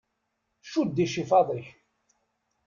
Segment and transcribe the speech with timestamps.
[0.71, 1.67] Cudd icifaḍ-ik!